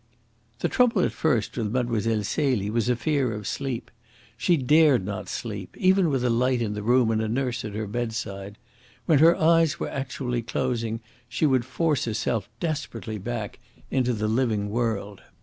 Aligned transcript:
The 0.61 0.67
trouble 0.67 1.03
at 1.03 1.11
first 1.11 1.55
with 1.55 1.71
Mlle. 1.71 2.23
Celie 2.23 2.71
was 2.71 2.89
a 2.89 2.95
fear 2.95 3.31
of 3.33 3.45
sleep. 3.45 3.91
She 4.35 4.57
dared 4.57 5.05
not 5.05 5.29
sleep 5.29 5.77
even 5.77 6.09
with 6.09 6.23
a 6.25 6.29
light 6.31 6.59
in 6.59 6.73
the 6.73 6.81
room 6.81 7.11
and 7.11 7.21
a 7.21 7.27
nurse 7.27 7.63
at 7.63 7.75
her 7.75 7.85
bedside. 7.85 8.57
When 9.05 9.19
her 9.19 9.35
eyes 9.35 9.79
were 9.79 9.89
actually 9.89 10.41
closing 10.41 11.01
she 11.29 11.45
would 11.45 11.65
force 11.65 12.05
herself 12.05 12.49
desperately 12.59 13.19
back 13.19 13.59
into 13.91 14.13
the 14.13 14.27
living 14.27 14.71
world. 14.71 15.21